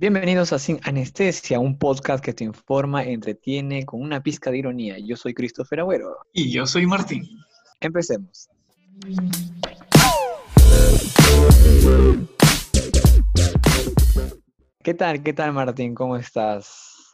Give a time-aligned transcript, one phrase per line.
[0.00, 4.96] Bienvenidos a Sin Anestesia, un podcast que te informa, entretiene con una pizca de ironía.
[4.98, 6.16] Yo soy Christopher Agüero.
[6.32, 7.28] Y yo soy Martín.
[7.80, 8.48] Empecemos.
[14.82, 15.22] ¿Qué tal?
[15.22, 15.94] ¿Qué tal, Martín?
[15.94, 17.12] ¿Cómo estás?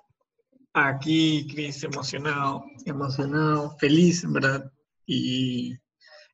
[0.72, 4.70] Aquí, Cris, emocionado, emocionado, feliz, en verdad,
[5.04, 5.76] y,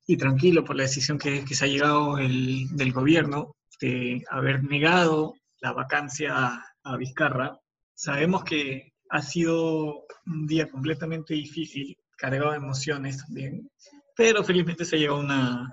[0.06, 4.62] y tranquilo por la decisión que, que se ha llegado el, del gobierno de haber
[4.64, 7.58] negado la vacancia a Vizcarra.
[7.94, 13.70] Sabemos que ha sido un día completamente difícil, cargado de emociones también,
[14.16, 15.72] pero felizmente se a una,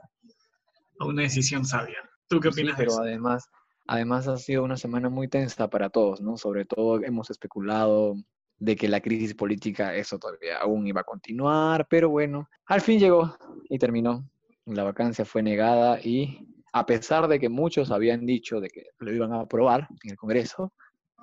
[1.00, 1.98] a una decisión sabia.
[2.28, 3.02] ¿Tú qué opinas Sí, de eso?
[3.02, 3.50] además,
[3.88, 6.38] además ha sido una semana muy tensa para todos, ¿no?
[6.38, 8.16] Sobre todo hemos especulado
[8.59, 13.00] de que la crisis política, eso todavía aún iba a continuar, pero bueno, al fin
[13.00, 13.36] llegó
[13.70, 14.30] y terminó.
[14.66, 19.14] La vacancia fue negada y a pesar de que muchos habían dicho de que lo
[19.14, 20.73] iban a aprobar en el Congreso,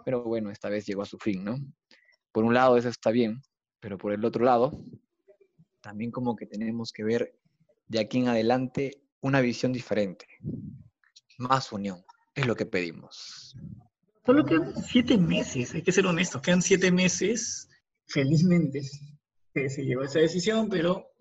[0.05, 1.57] pero bueno, esta vez llegó a su fin, ¿no?
[2.33, 3.43] Por un lado eso está bien,
[3.81, 4.83] pero por el otro lado,
[5.81, 7.35] también como que tenemos que ver
[7.89, 10.27] de aquí en adelante una visión diferente,
[11.39, 13.57] más unión, es lo que pedimos.
[14.25, 17.69] Solo quedan siete meses, hay que ser honestos, quedan siete meses,
[18.07, 18.83] felizmente,
[19.55, 21.13] que se llevó esa decisión, pero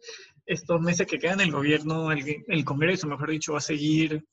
[0.46, 4.24] estos meses que quedan el gobierno, el, el Congreso, mejor dicho, va a seguir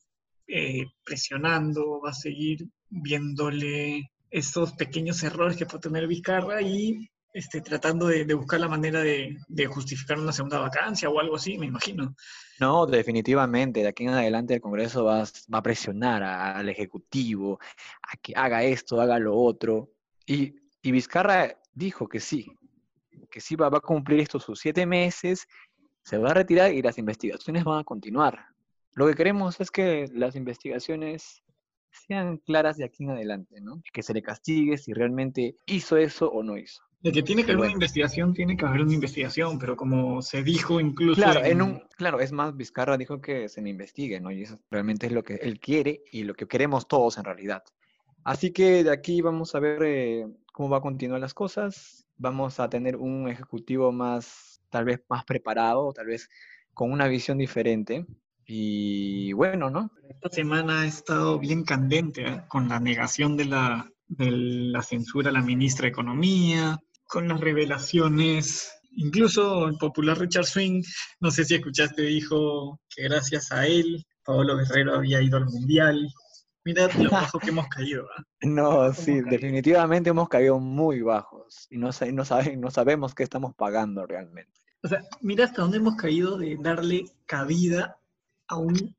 [0.47, 7.61] eh, presionando, va a seguir viéndole estos pequeños errores que puede tener Vizcarra y este,
[7.61, 12.15] tratando de, buscar la manera de, justificar una segunda vacancia o algo así, me imagino.
[12.59, 17.59] No, definitivamente, de aquí en adelante el Congreso va, a presionar al Ejecutivo
[18.01, 19.93] a que haga esto, haga lo otro.
[20.27, 22.47] Y, y Vizcarra dijo que sí,
[23.31, 25.47] que sí va, a cumplir estos siete meses,
[26.03, 28.45] se va a retirar y las investigaciones van a continuar.
[28.95, 31.43] Lo que queremos es que las investigaciones
[31.91, 33.81] sean claras de aquí en adelante, ¿no?
[33.91, 36.81] Que se le castigue si realmente hizo eso o no hizo.
[37.01, 40.21] De que tiene que Pero haber una investigación, tiene que haber una investigación, pero como
[40.21, 43.69] se dijo incluso Claro, en- en un, claro, es más, Vizcarra dijo que se le
[43.69, 44.31] investigue, ¿no?
[44.31, 47.63] Y eso realmente es lo que él quiere y lo que queremos todos en realidad.
[48.23, 52.07] Así que de aquí vamos a ver eh, cómo va a continuar las cosas.
[52.17, 56.29] Vamos a tener un ejecutivo más, tal vez más preparado, tal vez
[56.73, 58.07] con una visión diferente.
[58.45, 59.91] Y bueno, ¿no?
[60.09, 62.41] Esta semana ha estado bien candente ¿eh?
[62.47, 67.39] con la negación de la, de la censura a la ministra de Economía, con las
[67.39, 68.73] revelaciones.
[68.95, 70.81] Incluso el popular Richard Swing,
[71.19, 76.09] no sé si escuchaste, dijo que gracias a él, Pablo Guerrero había ido al Mundial.
[76.65, 78.05] Mira lo bajo que hemos caído.
[78.17, 78.23] ¿ah?
[78.41, 79.29] No, sí, caído?
[79.29, 84.59] definitivamente hemos caído muy bajos y no, no, sabe- no sabemos qué estamos pagando realmente.
[84.83, 87.97] O sea, mira hasta dónde hemos caído de darle cabida
[88.47, 88.95] a un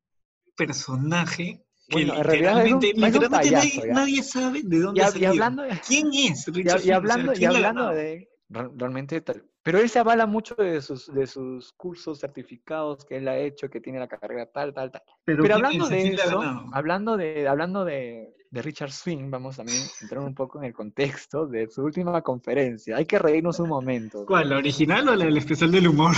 [0.57, 4.61] personaje que Bueno, en realidad es un- literalmente, es un literalmente payaso, nadie, nadie sabe
[4.65, 5.31] de dónde Y, ha hab- y salido.
[5.31, 5.63] hablando.
[5.87, 6.79] ¿Quién es Y, Richard y Swing?
[6.79, 9.21] O sea, hablando, y ¿quién le ha hablando de re- realmente
[9.65, 13.69] pero él se avala mucho de sus de sus cursos certificados que él ha hecho,
[13.69, 15.03] que tiene la carrera tal, tal, tal.
[15.25, 16.41] Pero, ¿quién hablando de eso,
[16.73, 20.73] hablando de hablando de, de Richard Swing, vamos también a entrar un poco en el
[20.75, 22.97] contexto de su última conferencia.
[22.99, 24.25] Hay que reírnos un momento.
[24.27, 24.51] ¿Cuál?
[24.51, 26.15] ¿La original o la del especial del humor?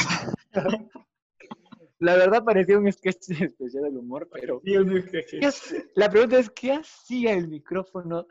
[1.98, 5.30] La verdad parecía un sketch especial del humor, pero Sí, un sketch.
[5.40, 8.26] ¿qué hace- la pregunta es ¿qué hacía el micrófono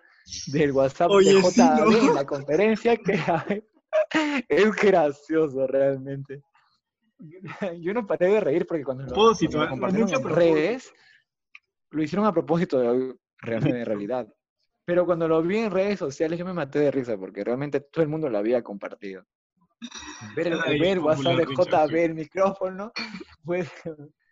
[0.47, 2.09] del WhatsApp Oye, de sí, JB ¿no?
[2.09, 2.95] en la conferencia?
[2.97, 3.13] Que
[4.49, 6.43] es gracioso realmente.
[7.79, 9.69] Yo no paré de reír porque cuando lo, Propósito, lo ¿eh?
[9.69, 10.93] compartieron en redes,
[11.91, 14.27] lo hicieron a propósito de, realmente, en realidad.
[14.85, 18.03] Pero cuando lo vi en redes sociales yo me maté de risa porque realmente todo
[18.03, 19.25] el mundo lo había compartido.
[20.35, 22.91] Ver el, Ay, ver WhatsApp de JB, el micrófono,
[23.45, 23.67] fue,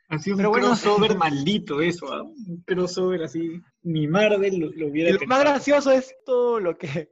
[0.09, 0.67] Ha sido Pero un bueno.
[0.67, 2.23] crossover maldito eso, ¿ah?
[2.23, 3.61] Un crossover así.
[3.83, 5.41] Ni Marvel lo, lo hubiera lo más pensado.
[5.41, 7.11] gracioso es todo lo que,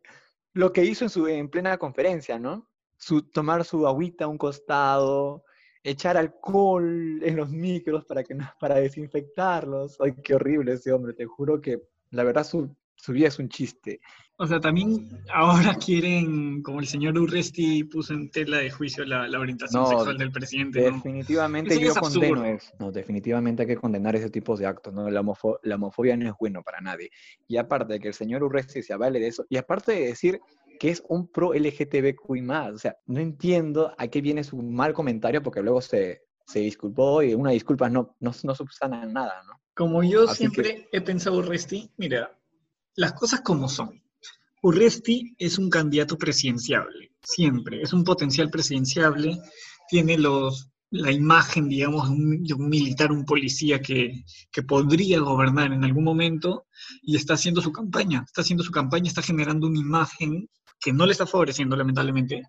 [0.54, 2.70] lo que hizo en, su, en plena conferencia, ¿no?
[2.98, 5.44] Su, tomar su agüita a un costado,
[5.84, 10.00] echar alcohol en los micros para, que, para desinfectarlos.
[10.00, 11.82] Ay, qué horrible ese hombre, te juro que
[12.12, 14.00] la verdad su, su vida es un chiste.
[14.38, 19.28] O sea, también ahora quieren, como el señor Urresti puso en tela de juicio la,
[19.28, 20.96] la orientación No, sexual del presidente, ¿no?
[20.98, 22.72] Definitivamente Eso yo es condeno eso.
[22.80, 25.10] No, definitivamente hay que condenar ese tipo de actos, ¿no?
[25.10, 27.10] La, homofo- la homofobia no es bueno para nadie.
[27.48, 30.40] Y aparte de que el señor Urresti se avale de eso, y aparte de decir
[30.80, 32.42] que es un pro LGTBQI+,
[32.74, 37.22] o sea, no entiendo a qué viene su mal comentario porque luego se, se disculpó
[37.22, 39.62] y una disculpa no, no, no subsanan nada, ¿no?
[39.76, 42.38] Como yo Así siempre he pensado Urresti, mira,
[42.96, 44.02] las cosas como son.
[44.62, 47.82] Urresti es un candidato presidenciable, siempre.
[47.82, 49.40] Es un potencial presidenciable,
[49.90, 55.86] tiene los la imagen, digamos, de un, militar, un policía que, que, podría gobernar en
[55.86, 56.66] algún momento
[57.02, 60.50] y está haciendo su campaña, está haciendo su campaña, está generando una imagen
[60.82, 62.44] que no le está favoreciendo, lamentablemente,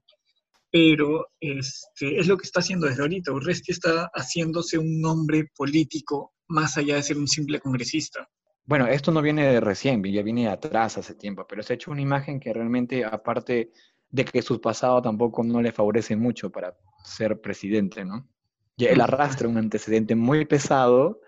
[0.73, 3.31] pero este, es lo que está haciendo desde ahorita.
[3.31, 8.27] Urresti está haciéndose un nombre político más allá de ser un simple congresista.
[8.65, 11.77] Bueno, esto no viene de recién, ya viene de atrás hace tiempo, pero se ha
[11.77, 13.73] hecho una imagen que realmente, aparte
[14.11, 18.29] de que su pasado tampoco no le favorece mucho para ser presidente, ¿no?
[18.77, 21.21] Y él arrastra un antecedente muy pesado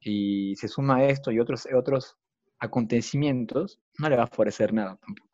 [0.00, 2.16] y se suma a esto y otros, otros
[2.58, 5.27] acontecimientos, no le va a favorecer nada tampoco.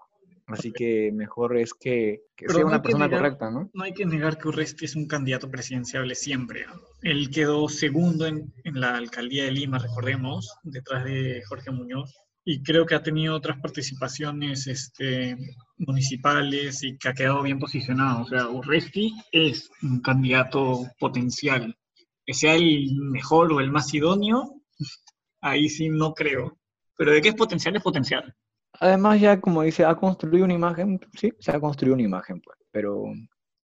[0.47, 3.71] Así que mejor es que, sea una persona correcta, ¿no?
[3.73, 6.67] No hay que negar que Urresti es un candidato presidenciable siempre.
[7.03, 12.15] Él quedó segundo en, la alcaldía de Lima, recordemos, detrás de Jorge Muñoz.
[12.45, 15.35] Y creo que ha tenido otras participaciones este,
[15.79, 18.25] municipales y que ha quedado bien posicionado.
[18.25, 21.75] O sea, Urresti es un candidato potencial.
[22.27, 24.61] Que sea el mejor o el más idóneo,
[25.41, 26.59] ahí sí no creo.
[26.99, 28.35] Pero de qué es potencial, es potencial.
[28.81, 32.59] Además, ya como dice, ha construido una imagen, sí, se ha construido una imagen, pues,
[32.73, 33.05] pero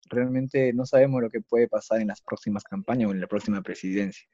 [0.10, 3.62] realmente no sabemos lo que puede pasar en las próximas campañas o en la próxima
[3.62, 4.28] presidencia.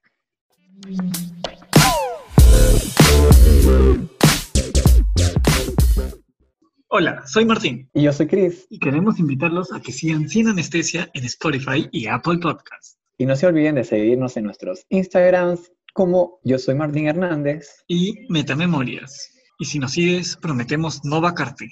[6.87, 7.89] Hola, soy Martín.
[7.93, 8.67] Y yo soy Chris.
[8.69, 12.99] Y queremos invitarlos a que sigan Sin Anestesia en Spotify y Apple Podcasts.
[13.17, 17.83] Y no se olviden de seguirnos en nuestros Instagrams como yo soy Martín Hernández.
[17.87, 19.32] Y Metamemorias.
[19.63, 21.71] Y si nos sigues, prometemos no vacarte.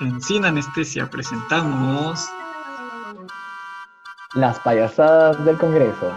[0.00, 2.28] En Sin Anestesia presentamos
[4.34, 6.12] Las payasadas del Congreso.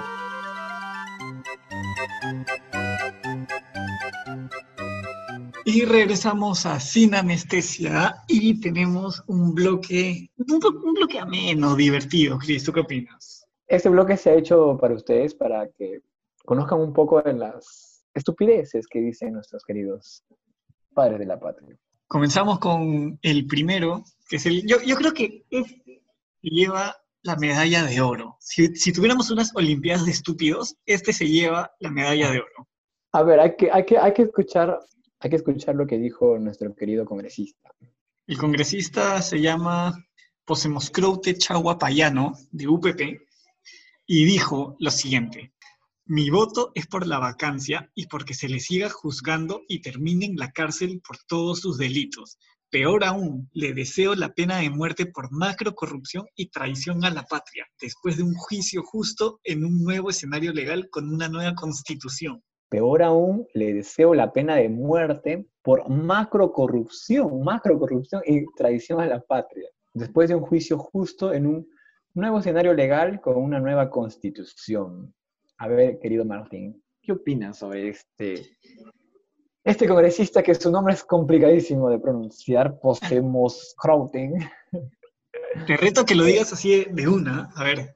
[5.73, 12.37] Y regresamos a Sin Anestesia y tenemos un bloque, un, bloque ameno, divertido.
[12.39, 13.47] Cris, ¿tú qué opinas?
[13.67, 16.01] Este bloque se ha hecho para ustedes, para que
[16.43, 20.25] conozcan un poco de las estupideces que dicen nuestros queridos
[20.93, 21.77] padres de la patria.
[22.05, 24.67] Comenzamos con el primero, que es el...
[24.67, 26.03] Yo, creo que este
[26.41, 28.35] lleva la medalla de oro.
[28.41, 32.67] Si, si tuviéramos unas Olimpiadas de estúpidos, este se lleva la medalla de oro.
[33.13, 34.77] A ver, hay que, hay que, hay que escuchar
[35.21, 37.69] hay que escuchar lo que dijo nuestro querido congresista.
[38.25, 40.07] El congresista se llama
[40.45, 43.01] Posemoscroute Chaguapayano, de UPP,
[44.07, 45.53] y dijo lo siguiente.
[46.05, 50.37] Mi voto es por la vacancia y porque se le siga juzgando y termine en
[50.37, 52.39] la cárcel por todos sus delitos.
[52.71, 57.23] Peor aún, le deseo la pena de muerte por macro corrupción y traición a la
[57.23, 62.41] patria, después de un juicio justo en un nuevo escenario legal con una nueva constitución.
[62.71, 69.01] Peor aún, le deseo la pena de muerte por macro corrupción, macro corrupción y traición
[69.01, 71.67] a la patria, después de un juicio justo en un
[72.13, 75.13] nuevo escenario legal con una nueva constitución.
[75.57, 78.57] A ver, querido Martín, ¿qué opinas sobre este,
[79.65, 84.49] este congresista que su nombre es complicadísimo de pronunciar, Posemos Krauten?
[85.67, 87.95] Te reto que lo digas así de una, a ver.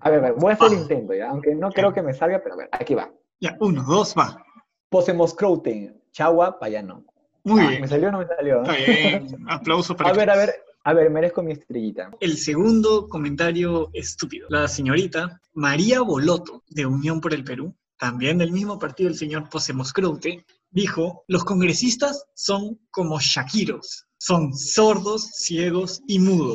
[0.00, 2.12] A ver, a ver voy a hacer el intento ya, aunque no creo que me
[2.12, 3.08] salga, pero a ver, aquí va.
[3.42, 4.40] Ya, uno, dos, va.
[4.88, 7.04] Posemos Crouten, Chagua Payano.
[7.42, 7.80] Muy ah, bien.
[7.80, 8.62] ¿Me salió o no me salió?
[8.62, 9.36] Está bien.
[9.48, 10.54] Aplauso para A ver, a ver,
[10.84, 12.12] a ver, merezco mi estrellita.
[12.20, 14.46] El segundo comentario estúpido.
[14.48, 19.50] La señorita María Boloto, de Unión por el Perú, también del mismo partido del señor
[19.50, 26.54] Posemos Croute, dijo, los congresistas son como Shakiros, son sordos, ciegos y mudos.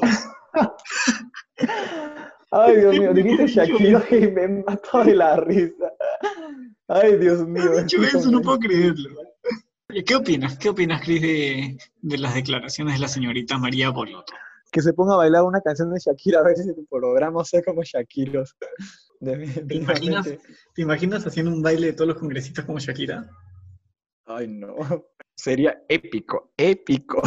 [2.51, 5.86] Ay, Dios mío, dijiste Shakiro y me mató de la risa.
[6.87, 7.85] Ay, Dios mío.
[7.85, 9.09] Yo eso, no puedo creerlo.
[10.05, 10.57] ¿Qué opinas?
[10.57, 14.33] ¿Qué opinas, Cris, de, de, las declaraciones de la señorita María Boloto?
[14.71, 17.61] Que se ponga a bailar una canción de Shakira a ver si tu programa sea
[17.63, 18.55] como Shakiros.
[19.19, 20.27] ¿Te imaginas,
[20.75, 23.29] ¿Te imaginas haciendo un baile de todos los congresistas como Shakira?
[24.25, 24.75] Ay, no.
[25.35, 27.21] Sería épico, épico.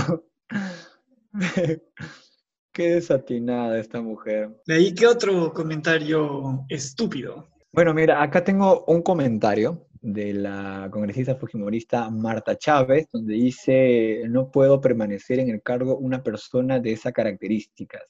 [2.73, 4.63] Qué desatinada esta mujer.
[4.67, 7.50] ¿De ahí qué otro comentario estúpido?
[7.73, 14.51] Bueno, mira, acá tengo un comentario de la congresista fujimorista Marta Chávez, donde dice, no
[14.51, 18.03] puedo permanecer en el cargo una persona de esas características.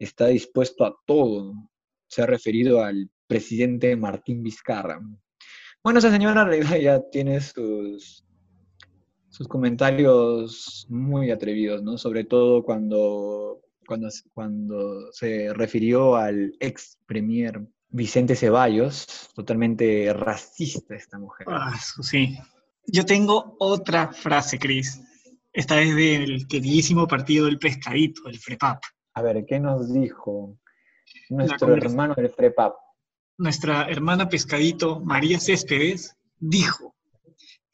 [0.00, 1.54] Está dispuesto a todo.
[2.08, 5.00] Se ha referido al presidente Martín Vizcarra.
[5.84, 8.24] Bueno, esa señora en realidad ya tiene sus,
[9.28, 11.96] sus comentarios muy atrevidos, ¿no?
[11.96, 21.18] Sobre todo cuando, cuando, cuando se refirió al ex premier Vicente Ceballos, totalmente racista esta
[21.18, 21.46] mujer.
[21.50, 22.38] Ah, sí.
[22.86, 25.00] Yo tengo otra frase, Cris.
[25.52, 28.82] Esta es del queridísimo partido del pescadito, el FREPAP.
[29.14, 30.58] A ver, ¿qué nos dijo
[31.30, 32.74] nuestro hermano del FREPAP?
[33.38, 36.95] Nuestra hermana pescadito, María Céspedes, dijo,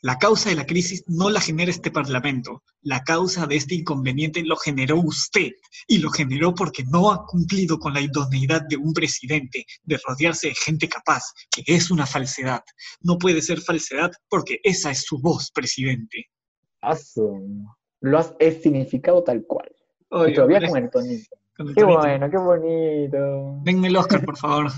[0.03, 2.65] la causa de la crisis no la genera este Parlamento.
[2.83, 5.53] La causa de este inconveniente lo generó usted.
[5.87, 10.49] Y lo generó porque no ha cumplido con la idoneidad de un presidente de rodearse
[10.49, 12.63] de gente capaz, que es una falsedad.
[13.01, 16.27] No puede ser falsedad porque esa es su voz, presidente.
[16.81, 17.65] Awesome.
[18.01, 19.71] Lo has significado tal cual.
[20.27, 21.37] y todavía con el tonito.
[21.77, 23.61] qué bueno, qué bonito.
[23.63, 24.73] Denme el Oscar, por favor.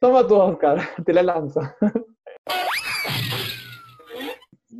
[0.00, 1.60] Toma tu Oscar, te la lanzo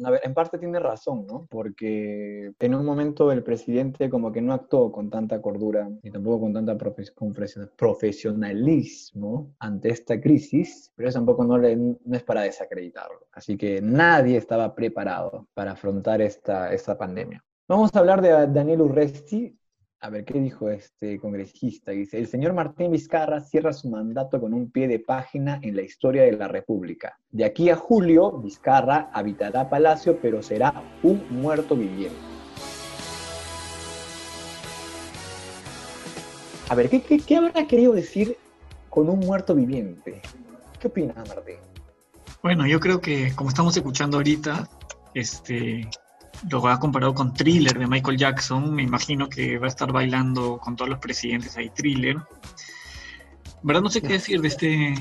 [0.05, 1.47] a ver, en parte tiene razón, ¿no?
[1.51, 6.41] Porque en un momento el presidente como que no actuó con tanta cordura y tampoco
[6.41, 6.77] con tanta
[7.77, 13.27] profesionalismo ante esta crisis, pero eso tampoco no, no es para desacreditarlo.
[13.33, 17.45] Así que nadie estaba preparado para afrontar esta, esta pandemia.
[17.69, 19.57] Vamos a hablar de Daniel Urresti,
[20.03, 21.93] a ver, ¿qué dijo este congresista?
[21.93, 25.83] Dice, el señor Martín Vizcarra cierra su mandato con un pie de página en la
[25.83, 27.19] historia de la República.
[27.31, 32.17] De aquí a julio, Vizcarra habitará Palacio, pero será un muerto viviente.
[36.71, 38.39] A ver, ¿qué, qué, habrá querido decir
[38.89, 40.23] con un muerto viviente?
[40.79, 41.57] ¿Qué opinas, Martín?
[42.43, 44.67] Bueno, yo creo que como estamos escuchando ahorita,
[45.13, 45.87] este,
[46.49, 48.75] lo ha comparado con Thriller de Michael Jackson.
[48.75, 52.17] Me imagino que va a estar bailando con todos los presidentes ahí Thriller.
[53.63, 53.83] ¿Verdad?
[53.83, 54.95] No sé qué decir de este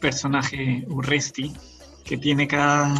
[0.00, 1.52] personaje Urresti,
[2.04, 2.94] que tiene cada,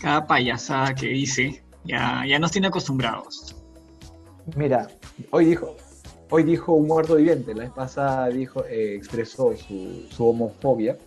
[0.00, 1.62] cada payasada que dice.
[1.84, 3.56] Ya, ya nos tiene acostumbrados.
[4.56, 4.88] Mira,
[5.30, 5.76] hoy dijo,
[6.30, 7.54] hoy dijo un muerto viviente.
[7.54, 10.98] La vez pasada dijo, eh, expresó su, su homofobia.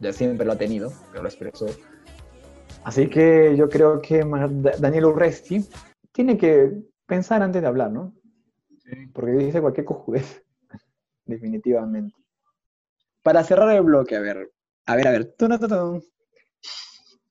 [0.00, 1.66] Ya siempre lo ha tenido, pero lo expresó
[2.84, 4.24] Así que yo creo que
[4.78, 5.64] Daniel Urresti
[6.10, 6.72] tiene que
[7.06, 8.14] pensar antes de hablar, ¿no?
[9.12, 10.42] Porque dice cualquier cojudez,
[11.24, 12.14] definitivamente.
[13.22, 14.52] Para cerrar el bloque, a ver,
[14.86, 15.34] a ver, a ver.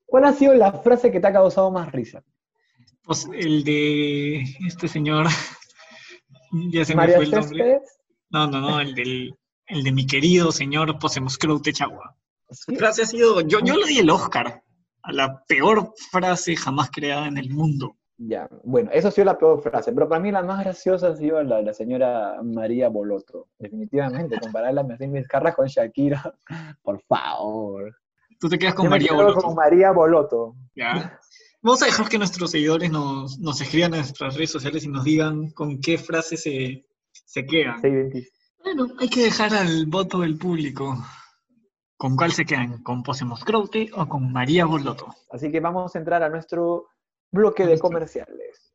[0.06, 2.24] ¿Cuál ha sido la frase que te ha causado más risa?
[3.04, 5.28] Pues el de este señor,
[6.72, 7.82] ya se me fue el nombre.
[8.30, 9.36] No, no, no, el, del,
[9.68, 12.16] el de mi querido señor Posemos Chagua.
[12.68, 14.64] La frase ha sido, yo, yo le di el Oscar
[15.04, 17.96] a la peor frase jamás creada en el mundo.
[18.18, 21.16] Ya, bueno, eso ha sido la peor frase, pero para mí la más graciosa ha
[21.16, 23.48] sido la de la señora María Boloto.
[23.58, 26.36] Definitivamente, compararla a Carras con Shakira,
[26.84, 27.96] por favor.
[28.40, 29.42] Tú te quedas con María Boloto.
[29.42, 30.56] con María Boloto.
[30.76, 31.20] Ya.
[31.64, 35.04] Vamos a dejar que nuestros seguidores nos, nos escriban en nuestras redes sociales y nos
[35.04, 37.82] digan con qué frase se, se quedan.
[38.64, 40.96] bueno, hay que dejar al voto del público.
[42.02, 42.82] ¿Con cuál se quedan?
[42.82, 45.14] ¿Con Posemos Croute o con María Boloto?
[45.30, 46.88] Así que vamos a entrar a nuestro
[47.30, 48.74] bloque de comerciales.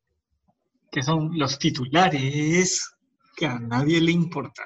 [0.92, 2.88] Que son los titulares
[3.37, 4.62] que a nadie le importa.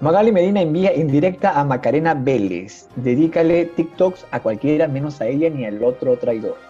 [0.00, 2.90] Magali Medina envía indirecta a Macarena Vélez.
[2.96, 6.67] Dedícale TikToks a cualquiera menos a ella ni al otro traidor.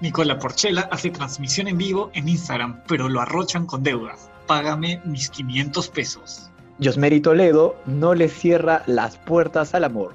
[0.00, 4.30] Nicola Porchela hace transmisión en vivo en Instagram, pero lo arrochan con deudas.
[4.46, 6.50] Págame mis 500 pesos.
[6.82, 10.14] Josmeri Toledo no le cierra las puertas al amor.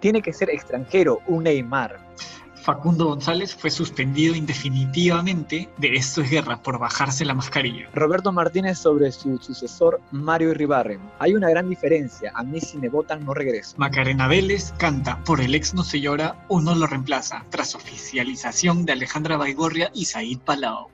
[0.00, 2.00] Tiene que ser extranjero, un Neymar.
[2.62, 7.88] Facundo González fue suspendido indefinitivamente de Esto es Guerra por bajarse la mascarilla.
[7.92, 11.00] Roberto Martínez sobre su sucesor Mario Irribarren.
[11.18, 12.32] Hay una gran diferencia.
[12.34, 13.74] A mí si me votan no regreso.
[13.78, 18.92] Macarena Vélez canta Por el ex no se llora, uno lo reemplaza, tras oficialización de
[18.92, 20.88] Alejandra Baigorria y Said Palau.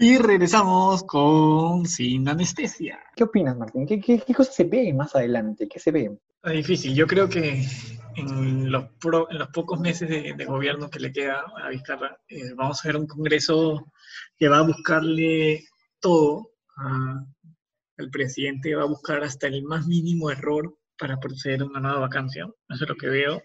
[0.00, 3.00] Y regresamos con Sin Anestesia.
[3.16, 3.84] ¿Qué opinas, Martín?
[3.84, 5.66] ¿Qué, qué, cosas se ve más adelante?
[5.68, 6.16] ¿Qué se ve?
[6.44, 6.94] Es difícil.
[6.94, 7.66] Yo creo que
[8.14, 8.84] en los,
[9.30, 12.96] en los pocos meses de, gobierno que le queda a Vizcarra, eh, vamos a ver
[12.96, 13.90] un Congreso
[14.36, 15.64] que va a buscarle
[15.98, 21.80] todo al presidente, va a buscar hasta el más mínimo error para proceder a una
[21.80, 22.44] nueva vacancia.
[22.68, 23.42] Eso es lo que veo.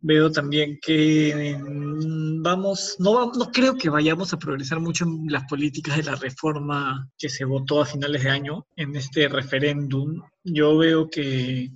[0.00, 5.44] Veo también que mm, vamos, no, no creo que vayamos a progresar mucho en las
[5.44, 10.22] políticas de la reforma que se votó a finales de año en este referéndum.
[10.44, 11.70] Yo veo que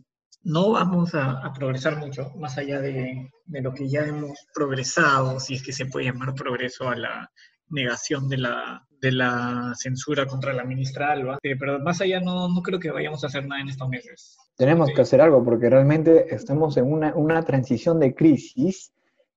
[0.44, 5.54] no vamos a, progresar mucho, más allá de, de, lo que ya hemos progresado, si
[5.54, 7.30] es que se puede llamar progreso a la
[7.68, 11.38] negación de la, de la censura contra la ministra Alba.
[11.42, 14.38] Eh, pero más allá no, no creo que vayamos a hacer nada en estos meses.
[14.56, 18.92] Tenemos que hacer algo porque realmente estamos en una, una transición de crisis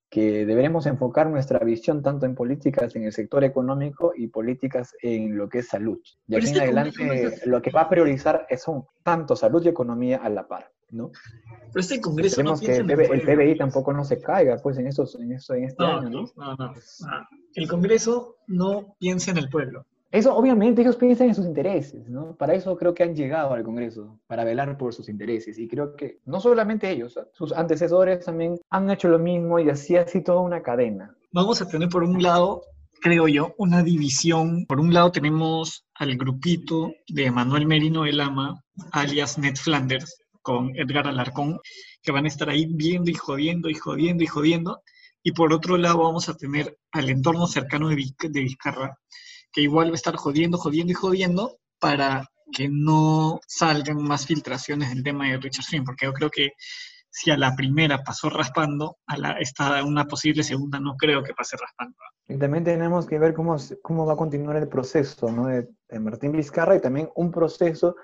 [0.07, 5.35] que deberemos enfocar nuestra visión tanto en políticas en el sector económico y políticas en
[5.35, 5.99] lo que es salud.
[6.27, 10.17] De aquí en este adelante, lo que va a priorizar son tanto salud y economía
[10.17, 10.71] a la par.
[10.91, 11.11] ¿No?
[11.71, 15.31] Pero este Congreso no que el, PBI tampoco no se caiga pues en, estos, en,
[15.33, 16.25] esto, en este año, ¿no?
[16.35, 16.73] No, no,
[17.53, 19.85] El Congreso no piensa en el pueblo.
[20.15, 22.37] Eso, obviamente, ellos piensan en sus intereses, ¿no?
[22.37, 25.59] Para eso creo que han llegado al Congreso, para velar por sus intereses.
[25.59, 27.25] Y creo que no solamente ellos, ¿eh?
[27.33, 31.13] sus antecesores también han hecho lo mismo y así así toda una cadena.
[31.33, 32.61] Vamos a tener por un lado,
[33.01, 34.65] creo yo, una división.
[34.67, 38.63] Por un lado tenemos al grupito de Manuel Merino de Lama,
[38.93, 41.59] alias Ned Flanders, con Edgar Alarcón,
[42.03, 44.83] que van a estar ahí viendo y jodiendo y jodiendo y jodiendo.
[45.23, 48.95] Y por otro lado vamos a tener al entorno cercano de, Vizcarra,
[49.51, 54.89] que igual va a estar jodiendo, jodiendo y jodiendo para que no salgan más filtraciones
[54.89, 56.51] del tema de Richard Swing, porque yo creo que
[57.09, 61.33] si a la primera pasó raspando, a la, esta, una posible segunda no creo que
[61.33, 61.97] pase raspando.
[62.27, 65.47] Y también tenemos que ver cómo, cómo va a continuar el proceso ¿no?
[65.47, 67.95] de, de Martín Vizcarra y también un proceso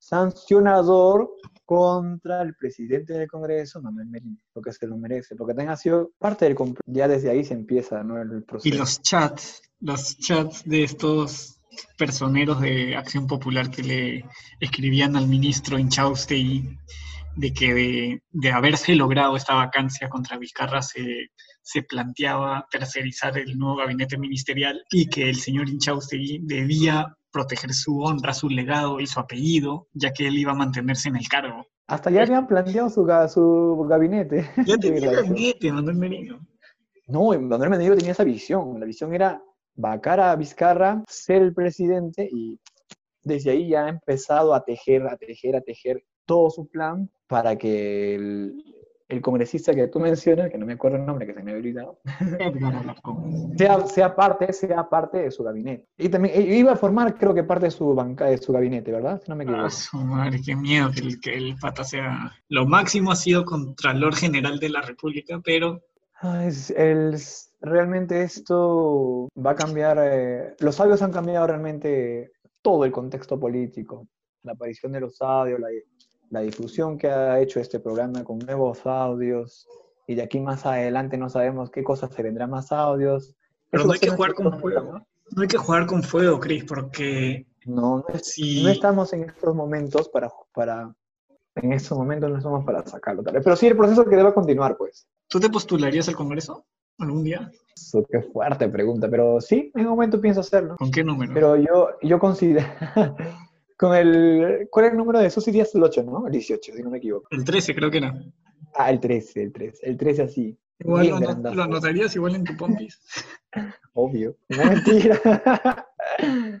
[0.00, 1.30] sancionador
[1.64, 6.46] contra el presidente del Congreso, Manuel Merino, porque se lo merece, porque tenga sido parte
[6.46, 8.20] del ya desde ahí se empieza ¿no?
[8.20, 8.74] el proceso.
[8.74, 11.60] Y los chats, los chats de estos
[11.96, 14.24] personeros de Acción Popular que le
[14.58, 16.76] escribían al ministro Inchauste
[17.36, 21.30] de que de, de, haberse logrado esta vacancia contra Vizcarra se,
[21.62, 28.00] se, planteaba tercerizar el nuevo gabinete ministerial y que el señor Inchauste debía proteger su
[28.00, 31.66] honra, su legado y su apellido, ya que él iba a mantenerse en el cargo.
[31.86, 34.48] Hasta ya habían planteado su, su gabinete.
[34.66, 36.46] Ya tenía gabinete, Manuel Merino.
[37.06, 38.78] No, Manuel Merino tenía esa visión.
[38.78, 39.42] La visión era
[39.74, 42.60] vacar a Vizcarra, ser el presidente y
[43.22, 47.56] desde ahí ya ha empezado a tejer, a tejer, a tejer todo su plan para
[47.56, 48.54] que el,
[49.10, 51.60] el congresista que tú mencionas, que no me acuerdo el nombre, que se me había
[51.60, 51.98] olvidado,
[53.58, 55.88] sea, sea, parte, sea parte de su gabinete.
[55.98, 59.20] Y también iba a formar, creo que parte de su banca, de su gabinete, ¿verdad?
[59.26, 59.66] no me equivoco.
[59.92, 62.32] Ah, madre, qué miedo que el, que el pata sea...
[62.48, 65.82] Lo máximo ha sido Contralor General de la República, pero...
[66.44, 67.16] es, el,
[67.60, 72.30] realmente esto va a cambiar, eh, los sabios han cambiado realmente
[72.62, 74.06] todo el contexto político.
[74.42, 75.68] La aparición de los sabios, la,
[76.30, 79.68] la difusión que ha hecho este programa con nuevos audios
[80.06, 83.36] y de aquí más adelante no sabemos qué cosas se vendrán más audios.
[83.70, 85.06] Pero no hay que jugar con fuego, ¿no?
[85.32, 87.46] No hay que jugar con fuego, Chris, porque...
[87.66, 90.92] No, no, no estamos en estos momentos para, para...
[91.56, 93.22] En estos momentos no estamos para sacarlo.
[93.22, 95.06] Pero sí el proceso que debe continuar, pues.
[95.28, 96.64] ¿Tú te postularías al Congreso
[96.98, 97.50] algún día?
[97.76, 100.76] Eso, qué fuerte pregunta, pero sí, en un momento pienso hacerlo.
[100.76, 101.32] ¿Con qué número?
[101.32, 102.66] Pero yo, yo considero...
[103.80, 105.74] Con el, ¿Cuál es el número de Susy Díaz?
[105.74, 106.26] El 8, ¿no?
[106.26, 107.26] El 18, si no me equivoco.
[107.30, 108.14] El 13, creo que era.
[108.74, 109.86] Ah, el 13, el 13.
[109.88, 110.58] El 13 así.
[110.80, 113.00] Igual lo, anotarías igual en tu pompis.
[113.94, 114.36] Obvio.
[114.50, 115.18] No mentira.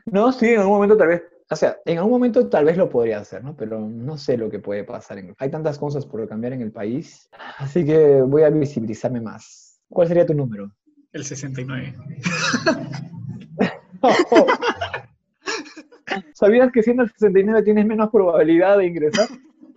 [0.06, 1.22] no, sí, en algún momento tal vez.
[1.50, 3.54] O sea, en algún momento tal vez lo podría hacer, ¿no?
[3.54, 5.18] Pero no sé lo que puede pasar.
[5.18, 5.34] En...
[5.36, 7.28] Hay tantas cosas por cambiar en el país.
[7.58, 9.78] Así que voy a visibilizarme más.
[9.90, 10.72] ¿Cuál sería tu número?
[11.12, 11.94] El 69.
[16.32, 19.28] ¿Sabías que siendo el 69 tienes menos probabilidad de ingresar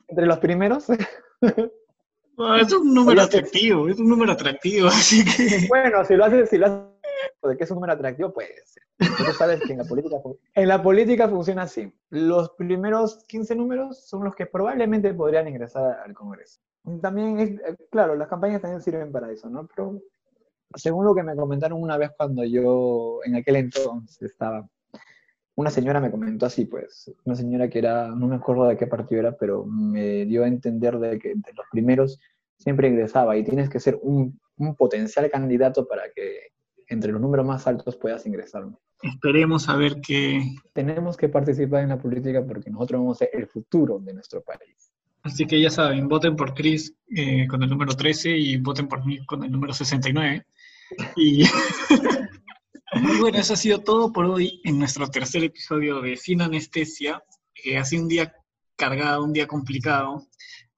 [0.07, 0.87] entre los primeros?
[0.89, 5.67] es un número atractivo, es un número atractivo, así que...
[5.67, 6.93] Bueno, si lo haces, si lo haces
[7.49, 8.83] de que es un número atractivo, puede ser.
[8.97, 10.15] Tú sabes que en la, política,
[10.55, 11.91] en la política funciona así.
[12.09, 16.59] Los primeros 15 números son los que probablemente podrían ingresar al Congreso.
[17.01, 19.67] También, es, eh, claro, las campañas también sirven para eso, ¿no?
[19.67, 20.01] Pero
[20.75, 24.67] según lo que me comentaron una vez cuando yo en aquel entonces estaba
[25.55, 28.87] una señora me comentó así, pues, una señora que era, no me acuerdo de qué
[28.87, 32.19] partido era, pero me dio a entender de que de los primeros
[32.57, 36.53] siempre ingresaba y tienes que ser un, un potencial candidato para que
[36.87, 38.65] entre los números más altos puedas ingresar.
[39.01, 40.55] Esperemos a ver qué...
[40.73, 44.41] Tenemos que participar en la política porque nosotros vamos a ser el futuro de nuestro
[44.41, 44.91] país.
[45.23, 49.05] Así que ya saben, voten por Chris eh, con el número 13 y voten por
[49.05, 50.45] mí con el número 69.
[51.15, 51.43] Y
[53.01, 57.23] Muy bueno, eso ha sido todo por hoy en nuestro tercer episodio de Sin Anestesia.
[57.63, 58.33] Eh, ha sido un día
[58.75, 60.27] cargado, un día complicado,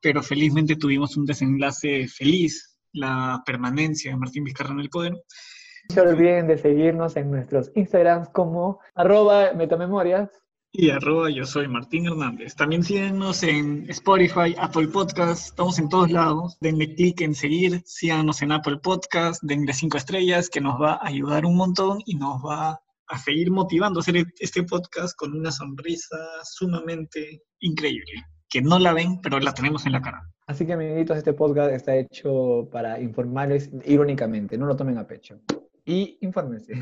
[0.02, 5.14] pero felizmente tuvimos un desenlace feliz, la permanencia de Martín Vizcarra en el poder.
[5.14, 10.30] No se olviden de seguirnos en nuestros Instagrams como arroba metamemorias
[10.78, 12.56] y arroba yo soy Martín Hernández.
[12.56, 16.58] También síguenos en Spotify, Apple Podcast, estamos en todos lados.
[16.60, 21.08] Denle clic en seguir, síganos en Apple Podcast, denle cinco estrellas que nos va a
[21.08, 25.52] ayudar un montón y nos va a seguir motivando a hacer este podcast con una
[25.52, 30.22] sonrisa sumamente increíble que no la ven, pero la tenemos en la cara.
[30.48, 35.40] Así que, amiguitos, este podcast está hecho para informarles irónicamente, no lo tomen a pecho.
[35.86, 36.74] Y infórmense.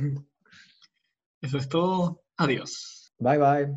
[1.42, 2.24] Eso es todo.
[2.38, 3.03] Adiós.
[3.24, 3.68] Bye, bye.